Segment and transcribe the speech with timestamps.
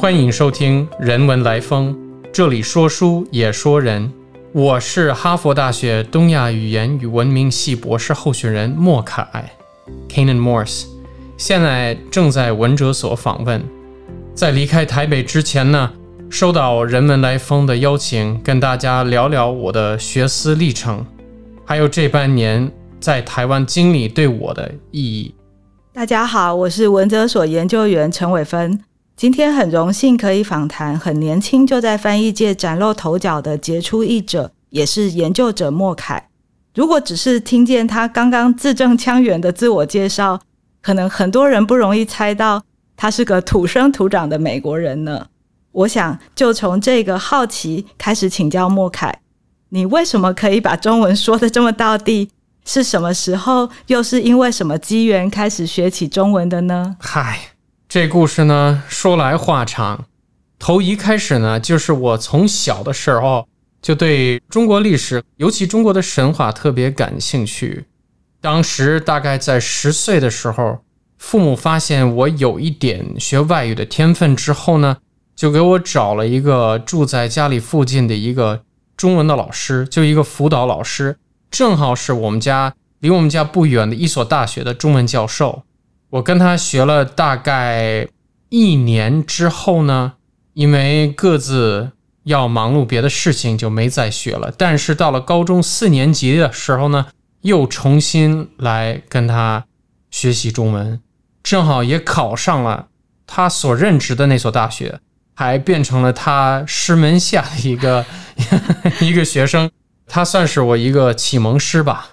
[0.00, 1.94] 欢迎收听《人文来风》，
[2.32, 4.10] 这里说书也说人。
[4.50, 9.22] 我是哈佛大学东亚语言与文明系博士候选人莫凯
[10.08, 10.86] （Kanan Morse），
[11.36, 13.62] 现在正在文哲所访问。
[14.34, 15.92] 在离开台北之前呢，
[16.30, 21.04] 收到《人文来风》的邀请，跟大家聊聊我的学思历程，
[21.66, 25.34] 还有这半年在台湾经历对我的意义。
[25.92, 28.82] 大家好，我是文哲所研究员陈伟芬。
[29.20, 36.30] 今天很荣幸可以访谈很年轻就在翻译界崭露头角的杰出译者，也是研究者莫凯。
[36.74, 40.40] 如果只是听见他刚刚字正腔圆的自我介绍，
[40.80, 42.62] 可能很多人不容易猜到
[42.96, 45.26] 他是个土生土长的美国人呢。
[45.72, 49.20] 我想就从这个好奇开始请教莫凯：
[49.68, 52.30] 你为什么可以把中文说的这么到地？
[52.64, 56.96] 是什么时候，又是因为什么机缘开始学起中文的呢？
[56.98, 57.38] 嗨。
[57.90, 60.04] 这故事呢，说来话长。
[60.60, 63.48] 头一开始呢，就是我从小的时候
[63.82, 67.86] 就对中国历史，尤其中国的神话特别感兴趣。
[68.40, 70.78] 当时大概在十岁的时候，
[71.18, 74.98] 父母发现我有一点学外语的天分之后呢，
[75.34, 78.62] 就给我找了一个住在家里附近的一个
[78.96, 81.18] 中文的老师，就一个辅导老师，
[81.50, 85.64] 正好是我们家离我们家不远的一所大学的中文教授。
[86.10, 88.08] 我跟他学了大概
[88.48, 90.14] 一年之后呢，
[90.54, 91.92] 因为各自
[92.24, 94.52] 要忙碌别的事情，就没再学了。
[94.56, 97.06] 但是到了高中四年级的时候呢，
[97.42, 99.64] 又重新来跟他
[100.10, 101.00] 学习中文，
[101.42, 102.88] 正好也考上了
[103.26, 104.98] 他所任职的那所大学，
[105.34, 108.04] 还变成了他师门下的一个
[109.00, 109.70] 一个学生，
[110.08, 112.10] 他算是我一个启蒙师吧。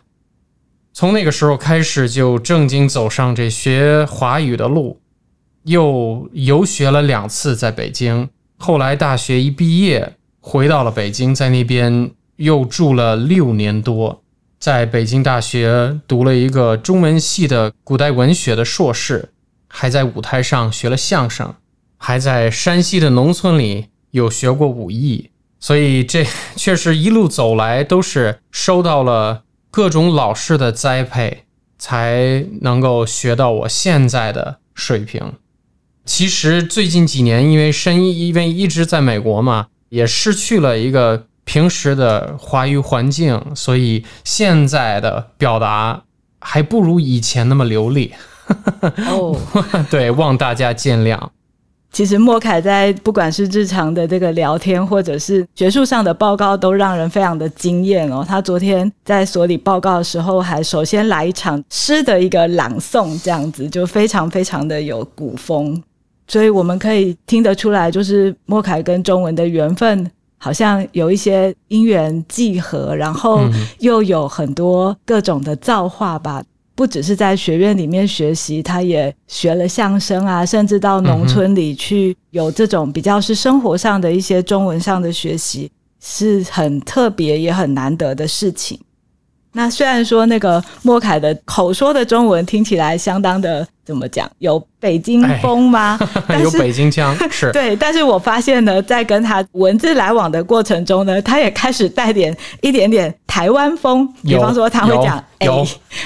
[1.00, 5.00] 从那个时候开始，就正经走上这学华语的路，
[5.66, 8.28] 又游学了两次在北京。
[8.58, 14.24] 后来大学一毕业，回到了北京，在那边又住了六年多，
[14.58, 19.30] 在北京大学读了一个中文系的古代文学的硕士，
[19.68, 21.54] 还在舞台上学了相声，
[21.98, 25.30] 还在山西的农村里有学过武艺。
[25.60, 26.26] 所以这
[26.56, 29.44] 确实一路走来都是收到了。
[29.70, 31.44] 各种老师的栽培，
[31.78, 35.34] 才能够学到我现在的水平。
[36.06, 46.04] 其实最近几年，因为深因为一直在美国嘛，也失去了一个平时的华语环境，所以现在的表达
[46.40, 48.14] 还不如以前那么流利。
[49.10, 49.38] 哦，
[49.92, 51.20] 对，望大家见谅。
[51.98, 58.24] 其实莫凯在不管是日常的这个聊天，或者是学术上的报告，都让人非常的惊艳哦。
[58.24, 65.82] 他昨天在所里报告的时候，还首先来一场诗的一个朗诵，这样子就非常非常的有古风。
[66.28, 73.42] 所以我们可以听得出来，就是莫凯跟中文的缘分好像有一些因缘际合，然后
[73.80, 76.44] 又有很多各种的造化吧。
[76.78, 88.80] 不只是在学院里面学习，他也学了相声啊，甚至到农村里去，有这种比较是生活上的一些中文上的学习，是很特别也很难得的事情。
[89.58, 95.98] 那虽然说那个莫凯的口说的中文听起来相当的怎么讲，有北京风吗？
[96.40, 97.52] 有北京腔 是。
[97.52, 105.48] 对，但是我发现呢，在跟他文字来往的过程中呢，他也开始带点一点点台湾风，比方说他会讲哎，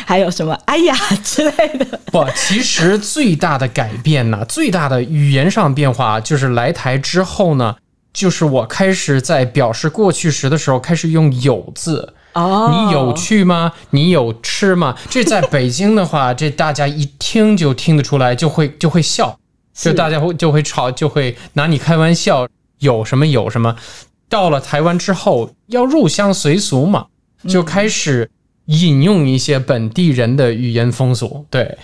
[0.05, 1.99] 还有什么哎呀之类的。
[2.05, 7.75] 不， 其实最大的改变呢，最大的语言上变化就是来台之后呢，
[8.13, 12.13] 就是我开始在表示过去时的时候开始用有字。
[12.33, 13.73] 哦，你有去吗？
[13.91, 14.95] 你有吃吗？
[15.09, 19.37] 这在北京的话，这大家一听就听得出来，就会就会笑，
[19.73, 22.47] 就大家会就会吵，就会拿你开玩笑。
[22.79, 23.75] 有什么有什么。
[24.27, 27.05] 到了台湾之后，要入乡随俗嘛，
[27.47, 28.31] 就开始
[28.65, 31.45] 引用一些本地人的语言风俗。
[31.49, 31.77] 对，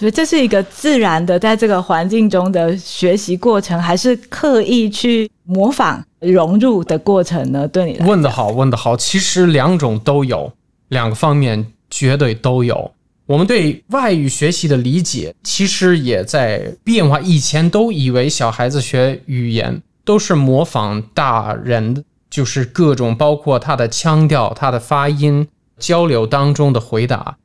[0.00, 6.02] 所以这是一个自然的，在这个环境中的学习过程，还是刻意去模仿？
[6.20, 7.68] 融入的过程呢？
[7.68, 8.96] 对你问的好，问的好。
[8.96, 10.50] 其实两种都有，
[10.88, 12.90] 两个方面绝对都有。
[13.26, 17.20] 我们对外语学习的理解其实也在变化。
[17.20, 25.46] 以前都以为小孩子学语言都是模仿大人，就是各种包括他的腔调、他的发音、
[25.78, 27.36] 交流当中的回答，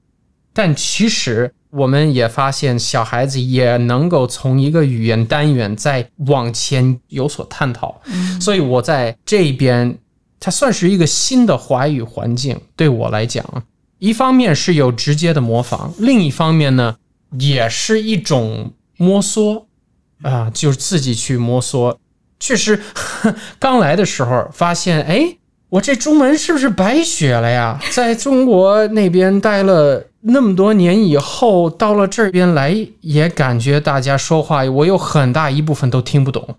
[0.54, 1.54] 但其实。
[1.76, 8.02] 我们也发现，小孩子也能够从一个语言单元再往前有所探讨。
[8.40, 9.98] 所以我在这边，
[10.40, 12.60] 它算是一个新的华语环境。
[12.76, 13.44] 对我来讲，
[14.00, 16.96] 一方面是有直接的模仿，另一方面呢，
[17.40, 19.68] 也是一种摸索。
[20.22, 22.00] 啊，就是自己去摸索。
[22.40, 22.82] 确实，
[23.60, 25.38] 刚来的时候发现，哎，
[25.70, 27.80] 我这中文是不是白学了呀？
[27.92, 36.56] 在中国那边待了那么多年以后，到了这边来，也感觉大家说话，我有很大一部分都听不懂。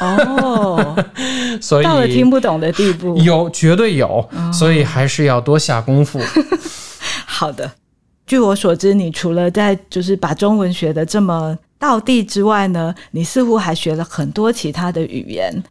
[0.00, 0.96] 哦，
[1.62, 6.18] 所以到了听不懂的地步，有绝对有，所以还是要多下功夫。
[7.24, 7.70] 好的，
[8.26, 15.62] 据我所知，你除了在就是把中文学的这么到地之外呢，你似乎还学了很多其他的语言。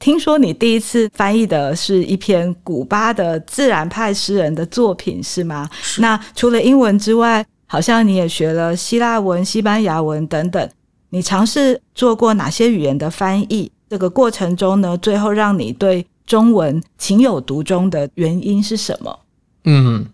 [0.00, 5.68] 听说你第一次翻译的是一篇古巴的自然派诗人的作品，是吗？
[5.98, 10.68] 那除了英文之外，好像你也学了希腊文、西班牙文等等。
[11.10, 13.70] 你尝试做过哪些语言的翻译？
[13.90, 19.20] 这个过程中呢，最后让你对中文情有独钟的原因是什么？
[19.64, 20.06] 嗯，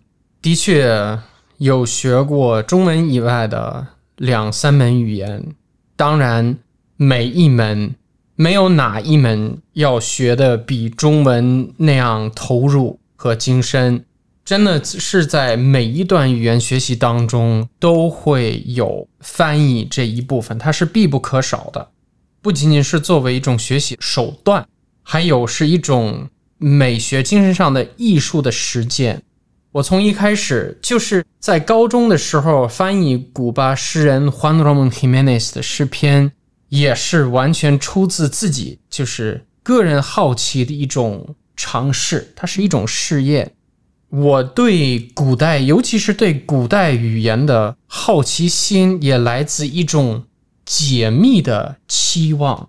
[0.43, 1.17] 的确
[1.59, 3.87] 有学过中文以外的
[4.17, 5.55] 两三门语言，
[5.95, 6.59] 当然
[6.97, 7.95] 每一门
[8.37, 14.05] 没有哪一门要学的比中文那样投入和精深。
[14.45, 21.89] 真的是在每一段语言学习当中都会有翻译这一部分，它是必不可少的。
[22.41, 24.65] 不仅仅是作为一种学习手段，
[25.03, 26.29] 还有是一种
[26.59, 29.21] 美学精神上的艺术的实践。
[29.73, 36.31] 我从一开始就是在高中的时候翻译古巴诗人 Juan Ramon Jimenez 的诗篇，
[36.69, 43.53] 也是完全出自自己就是个人好奇的一种尝试，它是一种试验。
[44.09, 50.25] 我对古代，尤其是对古代语言的好奇心，也来自一种
[50.65, 52.69] 解密的期望。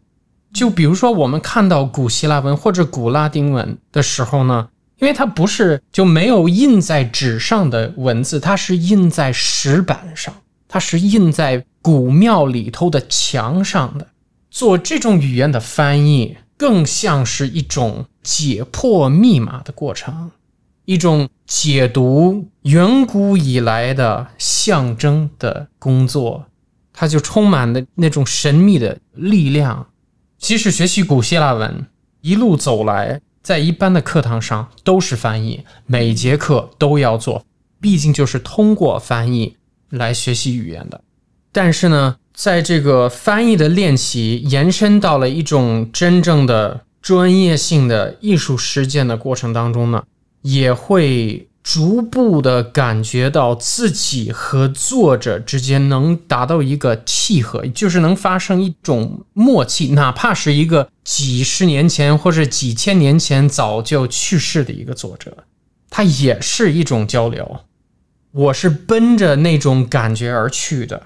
[0.53, 10.33] 就比如说，我们看到古希腊文或者古拉丁文的时候呢，因为它不是就没有印在纸上的文字，它是印在石板上，
[10.67, 14.07] 它是印在古庙里头的墙上的。
[14.49, 20.31] 做这种语言的翻译，更像是一种解破密码的过程。
[20.85, 26.45] 一种解读远古以来的象征的工作，
[26.93, 29.87] 它就充满了那种神秘的力量。
[30.37, 31.85] 即使学习古希腊文，
[32.21, 37.45] 一路走来，在一般的课堂上都是翻译，每节课都要做，
[37.81, 39.57] 毕竟就是通过翻译
[39.89, 41.01] 来学习语言的。
[41.51, 50.03] 但是呢，在这个翻译的练习延伸到了一种真正的专业性的艺术实践的过程当中呢。
[50.43, 65.35] 也会逐步的感觉到自己和作者之间能达到一个契合，就是能发生一种默契，哪怕是一个几十年前或者几千年前早就去世的一个作者，
[65.89, 67.59] 他也是一种交流。
[68.37, 71.01] 我是奔着那种感觉而去的。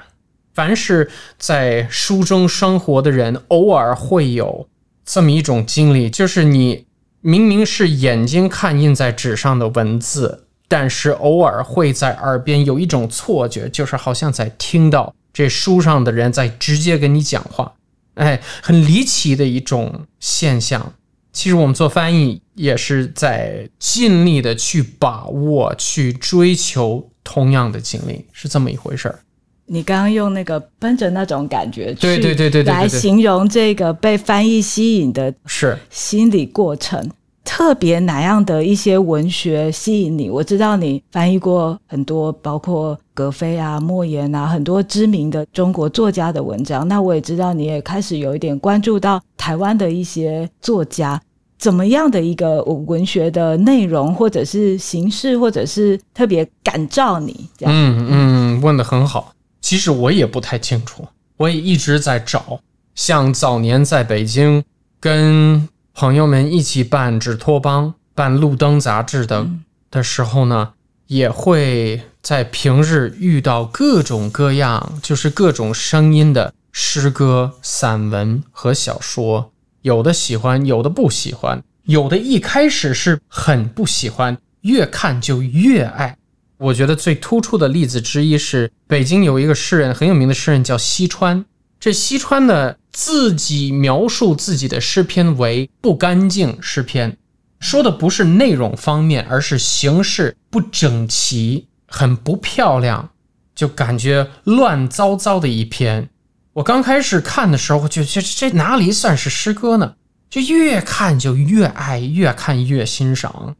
[0.53, 4.67] 凡是在书中生活的人，偶尔会有
[5.05, 6.85] 这么一种经历，就是你。
[7.23, 17.73] 明明是眼睛看印在纸上的文字，但是偶尔会在耳边有一种错觉，就是好像在听到这书上的人在直接跟你讲话，
[18.15, 20.93] 哎，很离奇的一种现象。
[21.31, 29.19] 其实我们做翻译也是在尽力的去把握、去追求同样的经历，是这么一回事儿。
[29.65, 37.09] 你刚刚用那个奔着那种感觉对对对对对来形容这个被翻译吸引的是心理过程，
[37.45, 40.29] 特别哪样的一些文学吸引你？
[40.29, 46.85] 我知道你翻译过很多，包括格非啊、莫言啊，很多知名的中国作家的文章。
[46.87, 51.21] 那我也知道你也开始有一点关注到台湾的一些作家，
[51.61, 57.47] 怎么样的一个文学的内容，或者是形式，或者是特别感召你？
[57.59, 59.31] 嗯嗯，问的很好。
[59.61, 62.59] 其实我也不太清楚，我也一直在找。
[62.95, 64.63] 像早年在北京
[64.99, 69.47] 跟朋友们一起办纸托邦、办路灯杂志的
[69.91, 70.73] 的时候呢，
[71.05, 79.51] 也会在平日遇到各种各样，就是各种声音的诗歌、散文和小说，
[79.81, 86.17] 有的喜欢，有的不喜欢，有的一开始是很不喜欢，越看就越爱。
[86.57, 91.43] 我觉得最突出的例子之一是北京有一个诗人很有名的诗人叫西川。
[91.79, 97.17] 这西川呢自己描述自己的诗篇为不干净诗篇，
[97.59, 103.09] 说的不是内容方面，而是形式不整齐，很不漂亮，
[103.55, 106.09] 就感觉乱糟糟的一篇。
[106.53, 109.93] 我刚开始看的时候，就觉得这哪里算是诗歌呢？
[110.29, 113.55] 就越看就越爱，越看越欣赏。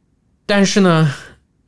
[0.46, 1.14] 但是呢，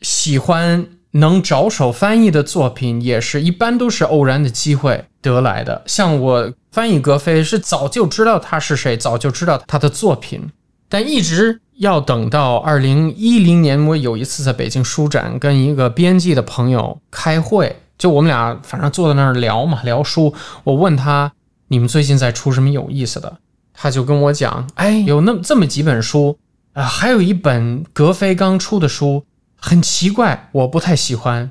[0.02, 0.88] 喜欢。
[1.16, 5.84] 能着手翻译的作品，也是一般都是偶然的机会得来的。
[5.86, 10.50] 像我翻译格非是早就知道他是谁，早就知道他的作品，
[10.90, 20.34] 但一直要等到二零一零年，我有一次在北京书展跟一个编辑的朋友开会，就我们俩反正坐在那儿聊嘛，聊书。
[20.66, 21.32] 我问他
[21.70, 23.38] ：“你们最近在出什么有意思的？”
[23.74, 26.38] 他就跟我讲：“哎，有那么这么几本书
[26.74, 29.24] 啊，还有一本格非刚出的书，
[29.56, 31.50] 很奇怪，我不太喜欢。”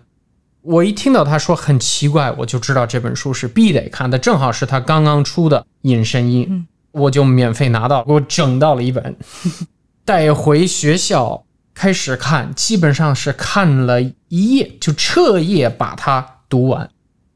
[0.61, 6.45] 我一听到他说很奇怪，我就知道这本书是必得看的，正好是他刚刚出的《隐身衣》，
[6.91, 9.17] 我就免费拿到，给我整到了一本，
[10.05, 16.91] 带回学校开始看，基本上是看了一夜，就彻夜把它读完。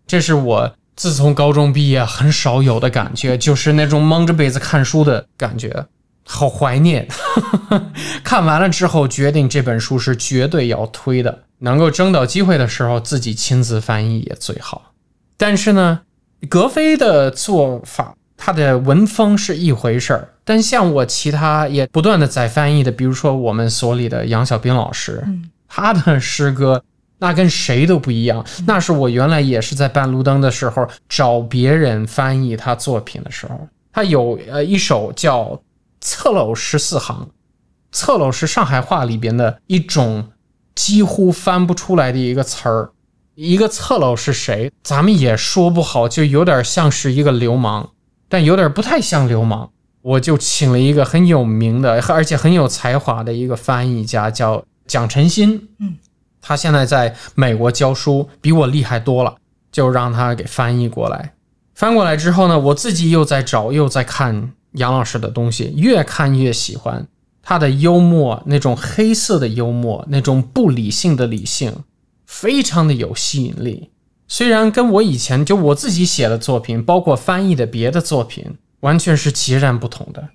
[0.07, 5.87] 这是我自从高中毕业很少有的感觉，就是那种蒙着被子看书的感觉，
[6.27, 7.09] 好怀念。
[8.23, 11.45] 看完了之后，决定这本书是绝对要推的。
[11.61, 14.93] 能够争到机会的时候，自己亲自翻译也最好。
[15.39, 16.03] 但是呢，
[16.51, 20.29] 格非的做法，他的文风是一回事儿。
[20.45, 25.27] 但像我其他也不断的在翻译的，比如说我们所里的杨小斌老师，
[25.67, 26.85] 他的诗歌
[27.19, 28.45] 那跟谁都不一样。
[28.67, 35.45] 那是我原来也是在办路灯的时候找别人翻译他作品的时候，他有呃一首叫
[36.01, 37.27] 《侧漏十四行》，
[37.93, 40.29] 侧漏是上海话里边的一种。
[40.77, 42.91] 几乎翻不出来的一个词儿，
[43.35, 44.71] 一个侧漏是谁？
[44.83, 47.93] 咱们也说不好，就有点像是一个流氓，
[48.29, 49.71] 但有点不太像流氓。
[50.03, 55.71] 我就请了一个很有名的，而且很有才华的一个翻译家，叫蒋晨新。
[55.81, 55.97] 嗯，
[56.47, 59.35] 他现在在美国教书，比我厉害多了，
[59.73, 61.33] 就让他给翻译过来。
[61.75, 67.05] 翻过来之后呢，我自己又在找，又在看杨老师的东西，越看越喜欢。
[67.43, 71.75] 他的幽默，那种黑色的幽默，那种不理性的理性，
[72.27, 73.91] 非常的有吸引力。
[74.29, 78.45] 虽然跟我以前就我自己写的作品，包括翻译的别的作品，
[78.81, 80.29] 完全是截然不同的，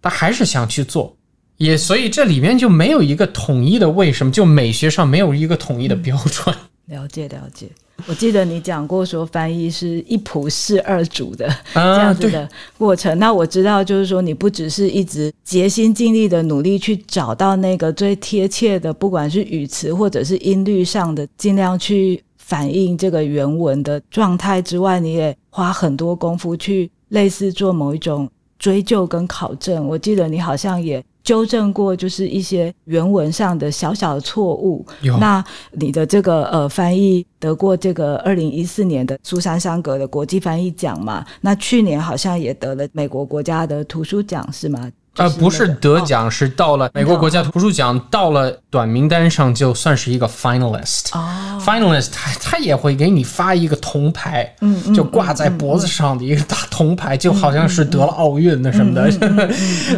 [0.00, 1.16] 他还是想去做。
[1.58, 6.54] 也所以这里面就没有一个统一的为什么，就美学上没有一个统一的标准。
[6.86, 7.68] 了解了解。
[8.08, 13.16] 我记得你讲过说翻译是一仆侍二主的这样子的过程。
[13.16, 28.28] 那我知道，就是说你不只是一直竭心尽力的努力去找到那个最贴切的，不管是语词或者是音律上的，尽量去反映这个原文的状态之外，你也花很多功夫去类似做某一种
[28.58, 29.86] 追究跟考证。
[29.86, 31.02] 我记得你好像也。
[31.24, 34.84] 纠正过就是一些原文上的小小的错误。
[35.20, 41.24] 那你的这个呃翻译得过这个二零一四年的苏珊桑格的国际翻译奖嘛？
[41.40, 44.90] 那去年好像也得了美国国家的图书奖是吗？
[45.16, 51.10] 呃，不是得奖，是到了美国国家图书奖，到了短名单上就算是一个 finalist。
[51.12, 59.54] 哦，finalist，他他也会给你发一个铜牌，嗯，就挂在脖子上的一个大铜牌，就好像是得了奥运的什么的，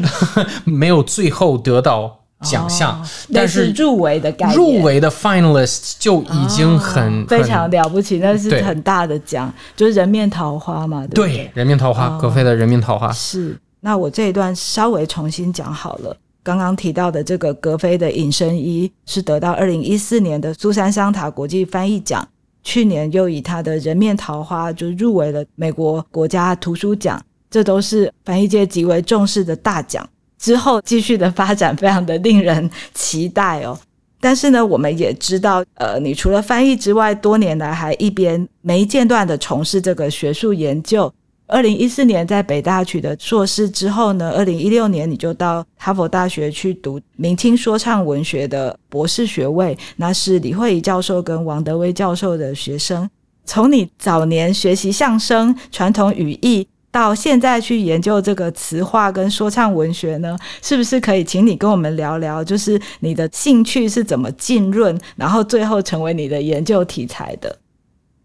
[0.64, 3.00] 没有最后得到奖项，
[3.32, 13.12] 但是入围的概入围的 finalist 就已经很非常了不起，那是很大的奖，就是人面桃花嘛，对，人面桃花，格非的人面桃花。
[13.12, 13.56] 是。
[13.84, 16.16] 那我这一段稍微重新讲好了。
[16.42, 22.26] 刚刚提到的这个格非的《隐身衣》是得到二零一四年的苏珊·桑塔国际翻译奖，
[22.62, 30.08] 去年又以他的人面桃花就入围了美国国家图书奖，这都是翻译界极为重视的大奖。
[30.38, 33.78] 之后继续的发展非常的令人期待哦。
[34.18, 41.12] 但是呢，我们也知道，呃，你除了翻译之外，多年来还一边没间断的从事这个学术研究。
[41.46, 53.08] 二零一四年在北大取得硕士之后呢，二零一六年你就到哈佛大学去读明清说唱文学的博士学位，那是李慧仪教授跟王德威教授的学生。
[53.44, 67.58] 从你早年学习相声、传统语义，到现在去研究这个词话跟说唱文学呢，是不是可以请你跟我们聊聊，就是你的兴趣是怎么浸润，然后最后成为你的研究题材的？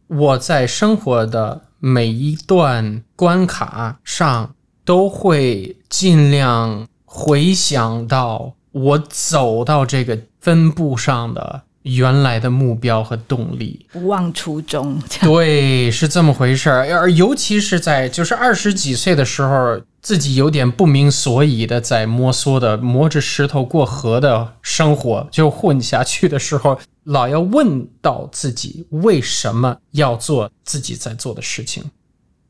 [0.07, 1.63] 我在生活的。
[1.79, 15.01] 每一段关卡上都会尽量回想到我走到这个分布上的原来的目标和动力，不忘初衷。
[15.21, 16.91] 对，是这么回事儿。
[16.93, 19.81] 而尤其是在就是二十几岁的时候。
[20.01, 31.83] 自己有点不明所以的在摸索的摸着石头过河的生活，就混下去的时候，老要问到自己为什么要做自己在做的事情。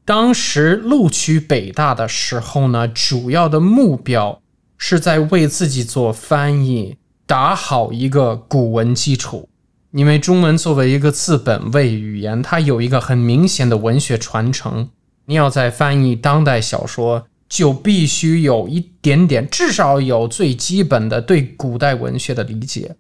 [0.05, 4.39] 当时录取北大的时候呢，主要的目标
[4.77, 6.98] 是在为自己做翻译
[7.29, 9.48] 打好一个古文基础，
[9.91, 14.89] 因为中文作为一个字本位语言，它有一个很明显的文学传承。
[15.27, 22.95] 你要在翻译当代小说，就必须有一点点，至少有最基本的对古代文学的理解。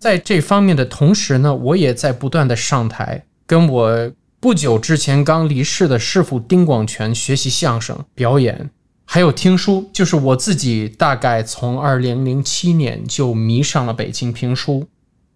[0.00, 8.70] 在这方面的同时呢，我也在不断的上台，跟我不久之前刚离世的师傅丁广泉学习相声表演，
[9.10, 9.88] 还有听书。
[9.90, 14.86] 就是我自己大概从二零零七年就迷上了北京评书。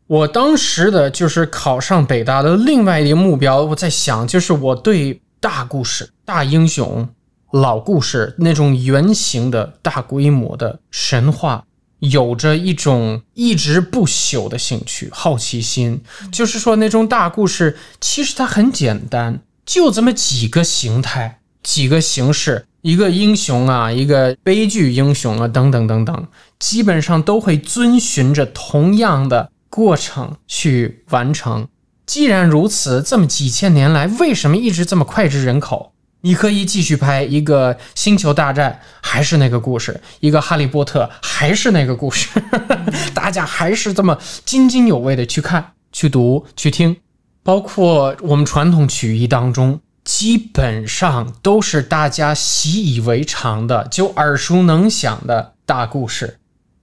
[0.07, 7.09] 我当时的就是考上北大的另外一个目标，我在想，就是我对大故事、大英雄、
[7.51, 11.65] 老故事那种原型的大规模的神话，
[12.01, 16.03] 有着一种一直不朽的兴趣、好奇心。
[16.31, 29.51] 就是说，那种大故事其实它很简单，就这么几个形态、几个形式，一个英雄啊，一个悲剧英雄啊，等等等等，基本上都会遵循着同样的。
[29.75, 31.67] 过程去完成。
[32.05, 35.95] 既然如此，这么几千年来，为什么一直这么脍炙人口？
[36.21, 42.29] 你可以继续拍一个《星球大战》，还是那个故事；一个《哈利波特》，还是那个故事。
[43.15, 46.95] 大家还是这么津津有味的去看、去读、去听。
[47.43, 56.39] 包括我们传统曲艺当中，基本上都是大家习以为常的、就耳熟能详的大故事。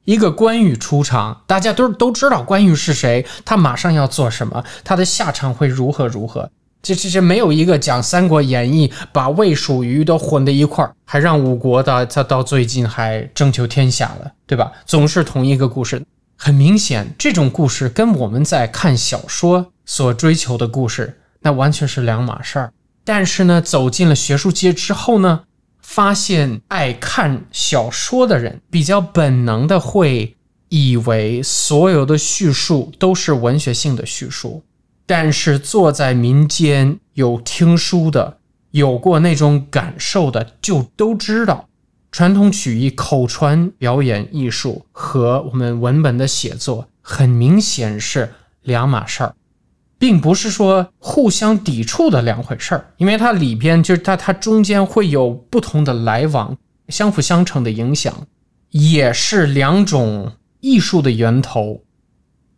[0.06, 6.50] 一个关羽出场，大家都都知道关羽是谁，他马上要做什么，他的下场会如何如何。
[6.82, 14.72] 这这这没有一个讲《三国演义》，把魏蜀虞都混在一块儿，还让五国的他到最近还争求天下了，对吧？
[14.86, 16.02] 总是同一个故事，
[16.38, 22.72] 很明显，这种故事跟我们在看小说所追求的故事，那完全是两码事儿。
[23.10, 25.42] 但是呢，走进了学术界之后呢？
[25.82, 30.38] 发现爱看小说的人比较本能的会
[30.68, 34.62] 以为所有的叙述都是文学性的叙述，
[35.08, 38.38] 但是坐在民间有听书的、
[38.70, 41.68] 有过那种感受的，就都知道，
[42.12, 48.32] 传统曲艺口传表演艺术和我们文本的写作很明显是
[48.62, 49.34] 两码事儿。
[50.00, 56.58] 并不是说互相抵触的两回事儿，因为它里边就是它它中间会有不同的来往，
[56.88, 58.26] 相辅相成的影响，
[58.70, 60.32] 也是两种
[60.62, 61.84] 艺术的源头。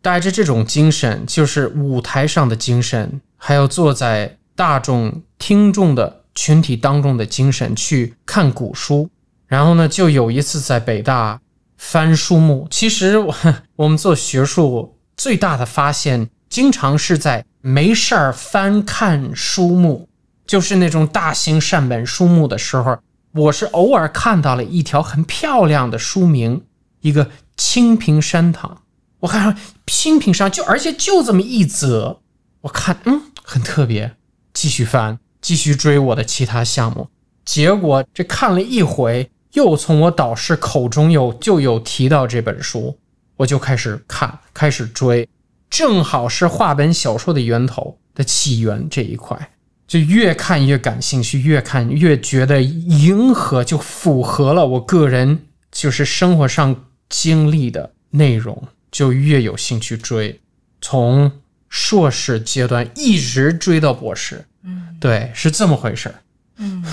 [0.00, 9.10] 带着这种精神，就是舞台上的精神，还有坐在大众听众的群体当中的精神去看古书。
[9.48, 11.40] 然后呢，就有一次在北大
[11.76, 13.34] 翻书目，其实我
[13.76, 16.30] 我们做学术最大的发现。
[16.52, 20.06] 经常是在没事儿翻看书目，
[20.46, 22.98] 就是那种大型善本书目的时候，
[23.32, 26.62] 我是偶尔看到了一条很漂亮的书名，
[27.00, 28.82] 一个清平山堂。
[29.20, 32.20] 我看上清平山就而且就这么一则，
[32.60, 34.14] 我看嗯很特别，
[34.52, 37.08] 继续翻，继续追我的其他项目。
[37.46, 42.98] 结果这看了一回，又从我导师口中有就有提到这本书，
[43.38, 45.26] 我就开始看，开始追。
[45.72, 49.50] 正好是话本小说的源头的起源这一块，
[49.88, 56.76] 就越看越感兴趣，越看越觉得迎合，就符合了我个人就是生活上
[57.08, 60.38] 经历的内容，就越有兴趣追，
[60.82, 61.32] 从
[61.70, 64.44] 硕士阶段一直追到博士。
[64.64, 66.14] 嗯，对，是这么回事儿。
[66.58, 66.84] 嗯，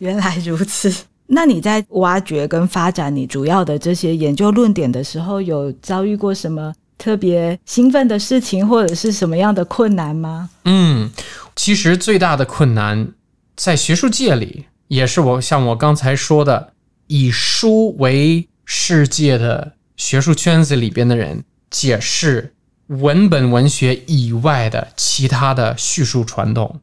[0.00, 0.94] 原来如此。
[1.28, 6.74] 那你在挖掘跟发展你主要的这些研究论点的时候，有遭遇过什么？
[7.02, 10.50] 特别兴奋的事情，或者是什么样的困难吗？
[10.66, 11.10] 嗯，
[11.56, 13.08] 其实最大的困难
[13.56, 16.74] 在学术界里，也是我像我刚才说的，
[17.08, 22.54] 以书为世界的学术圈子里边的人解释
[22.86, 26.80] 文本文学以外的其他的叙述传统。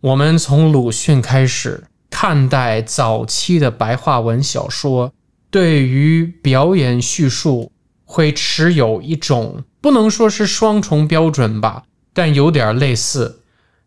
[0.00, 5.12] 我们从鲁迅开始看待早期的白话文小说，
[5.50, 7.70] 对于表演叙述。
[8.12, 13.40] 会持有一种不能说是双重标准吧，但有点类似。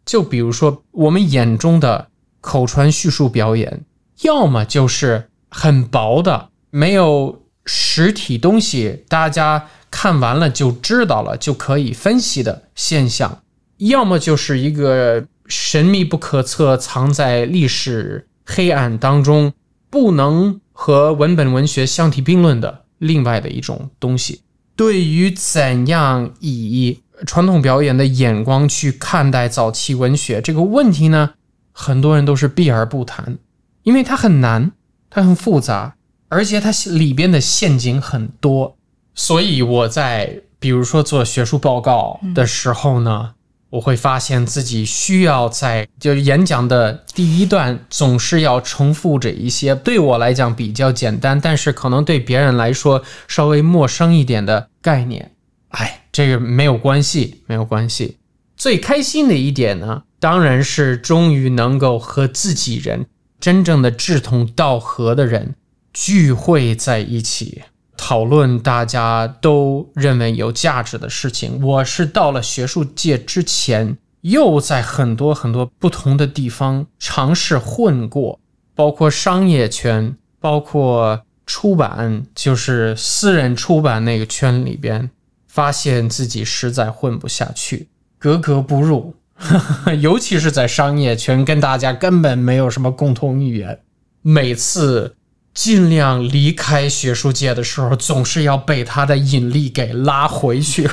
[0.04, 2.08] 就比如说，我们眼中的
[2.42, 3.86] 口传叙述表演，
[4.24, 13.44] 要么就是很薄的，没有实体东西，大家看完了就知道了，就可以分析的现象；
[13.78, 19.54] 要么就是一个神秘不可测，藏在历史黑暗当中，
[19.92, 22.85] 不能和文本文学相提并论的。
[22.98, 24.42] 另外的一种东西，
[24.76, 31.32] 对于怎样以传统表演的眼光去看待早期文学这个问题呢？
[31.72, 33.38] 很多人都是避而不谈，
[33.84, 34.72] 因为它很难，
[35.10, 35.96] 它很复杂，
[36.30, 38.78] 而且它里边的陷阱很多。
[39.14, 43.34] 所以我在比如说做学术报告的时候呢，
[43.76, 55.34] 我会发现自己需要在就演讲的第一段总是要重复着一些对我来讲比较简单，但是可能对别人来说稍微陌生一点的概念。
[55.70, 58.18] 哎，这个没有关系，没有关系。
[58.56, 63.06] 最开心的一点呢，当然是终于能够和自己人
[63.42, 65.56] 真正的志同道合的人
[65.92, 67.64] 聚会在一起。
[67.98, 71.62] 讨论大家都认为有价值的事情。
[71.64, 78.40] 我是到了学术界之前，又在很多很多不同的地方尝试混过，
[78.76, 85.10] 包括商业圈，包括出版，就是私人出版那个圈里边，
[85.48, 87.88] 发现自己实在混不下去，
[88.20, 89.16] 格格不入。
[90.00, 93.80] 尤其是在商业圈，跟大家根本没有什么共同语言，
[94.22, 95.16] 每次。
[95.56, 100.88] 尽量离开学术界的时候，总是要被他的引力给拉回去。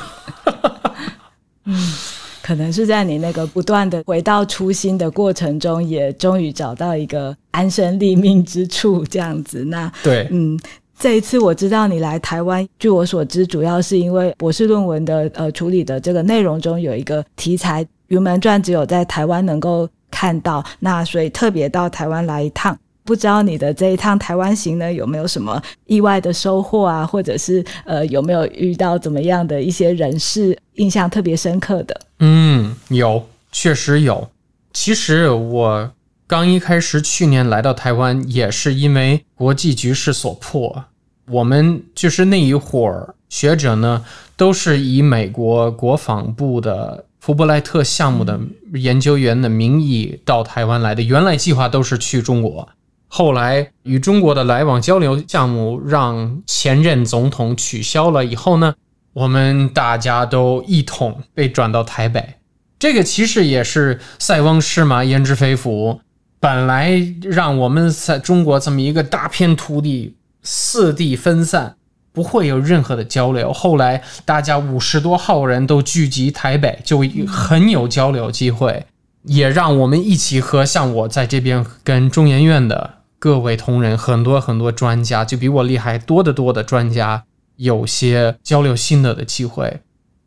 [1.65, 1.95] 嗯，
[2.41, 9.65] 可能是在你那个不断的回到初心的过程中，也终于找到一个安身立命之处，这样子。
[9.65, 10.59] 那对，嗯，
[10.99, 22.79] 这一次我知道你来台湾，据我所知，主要是因为博士论文的呃处理的这个内容中有一个题材《云门传》，只有在台湾能够看到，那所以特别到台湾来一趟。
[23.05, 27.05] 不知道你的这一趟台湾行呢，有没有什么意外的收获啊？
[27.05, 32.01] 或者是呃，有没有遇到怎么样的一些人事印象特别深刻的？
[32.21, 34.29] 嗯，有，确实有。
[34.73, 35.91] 其实我
[36.27, 40.85] 刚一开始去年来到台湾，也是因为国际局势所迫。
[41.29, 44.05] 我们就是那一伙学者呢，
[44.37, 48.39] 都是以美国国防部的福布莱特项目的
[48.75, 51.03] 研究员的名义到台湾来的。
[51.03, 52.69] 原来计划都是去中国。
[53.15, 58.75] 后来与中国的来往交流项目让前任总统取消了以后呢，
[59.13, 62.37] 我们大家都一同被转到台北。
[62.79, 66.01] 这个其实也是塞翁失马焉知非福，
[66.41, 71.77] 本来让我们在中国这么一个大片土地四地分散，
[72.15, 73.53] 不会有任何的交流。
[73.53, 78.87] 后来大家五十多号人都聚集台北，就很有交流机会，
[79.25, 83.02] 也让我们一起和像我在这边跟中研院的。
[83.23, 87.23] 各位同仁，很多很多专家，就比我厉害多得多的专家，
[87.55, 89.81] 有些交流心得的机会。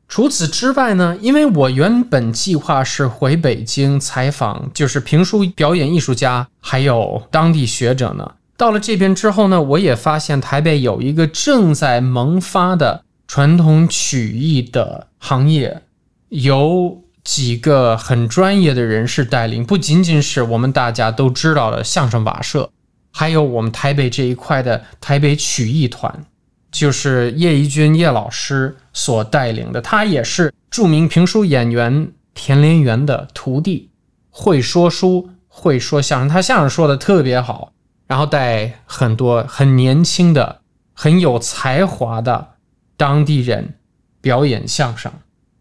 [0.08, 8.36] 除此之外呢，因为我原本计划是回北京采访，就是评书表演艺术家，还有当地学者呢。
[8.56, 15.82] 到了这边之后呢，我也发现台北有一个正在萌发的传统曲艺的行业，
[16.30, 22.70] 由几个很专业的人士带领，不仅仅是我们大家都知道的相声瓦舍。
[23.18, 26.26] 还有我们台北这一块的台北曲艺团，
[26.70, 33.90] 就是叶怡君叶老师所带领的，他也是著名评书演员田连元的徒弟，
[34.30, 37.72] 会说书，会说相声，他相声说的特别好，
[38.06, 40.60] 然后带很多很年轻的、
[40.94, 42.56] 很有才华的
[42.98, 43.76] 当地人
[44.20, 45.10] 表演相声，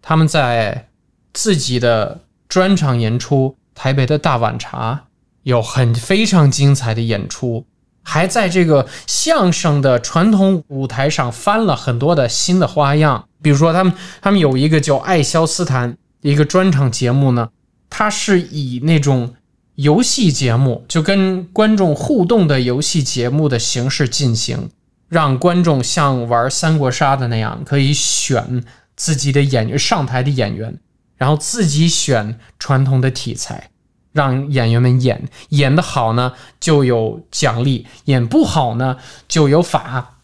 [0.02, 0.88] 他们在
[1.32, 5.04] 自己的专场演出，台北的大碗茶。
[5.44, 7.64] 有很非常精彩的演出，
[8.02, 13.28] 还在这个相声的传统舞台上翻了很多的新的花样。
[13.40, 17.50] 比如说，他们他们有一个叫《爱肖斯坦》一个专场节目呢，
[17.88, 19.34] 它是以那种
[19.74, 24.70] 游戏节目，就跟观众互动的游戏节目的形式进行，
[25.08, 28.64] 让观众像玩三国杀的那样，可以选
[28.96, 30.78] 自己的演员上台的演员，
[31.18, 33.68] 然后自己选传统的题材。
[34.14, 38.96] 让演员们演，演的好呢就有奖励，演不好呢
[39.28, 40.18] 就有罚，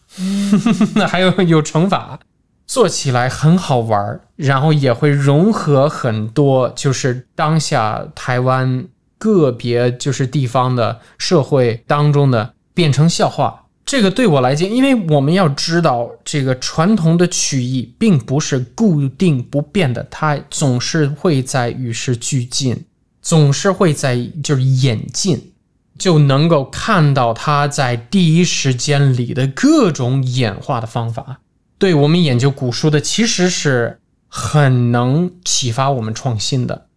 [0.95, 2.19] 那 还有有惩罚，
[2.65, 13.65] 做起来很好玩然后也会融合很多，就是当下台湾个别就是地方的社会当中的变成笑话。
[13.83, 22.85] 这个对我来讲，因为我们要知道，这个传统的曲艺并不是固定不变的，它总是会在与时俱进。
[23.21, 25.53] 总是会在就是演进，
[25.97, 31.39] 就能够看到他在第一时间里的各种演化的方法。
[31.77, 36.87] 对我们研究古书的，其实是很能启发我们创新的。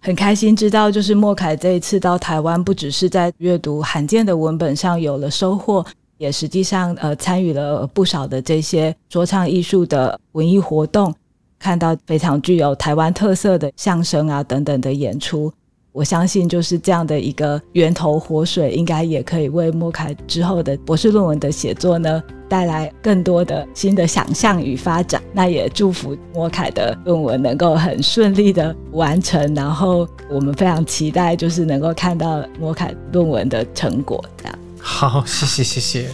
[0.00, 5.84] 很开心知道，就是莫凯这一次到台湾，不只是在阅读罕见的文本上有了收获，
[6.18, 11.14] 也实际上呃参与了不少的这些说唱艺术的文艺活动，
[11.58, 15.50] 看到非常具有台湾特色的相声啊等等的演出。
[15.94, 25.22] 我相信就是这样的一个源头活水，应该也可以为莫凯之后的博士论文的写作呢带来更多的新的想象与发展。
[25.32, 34.22] 那也祝福莫凯的论文能够很顺利的完成，然后我们非常期待就是能够看到莫凯论文的成果。
[34.36, 36.08] 这样好，谢谢谢谢，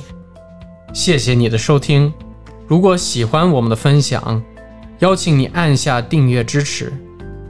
[0.92, 2.12] 谢谢你的收听。
[2.66, 4.42] 如果喜欢我们的分享，
[4.98, 6.92] 邀请你按下订阅支持。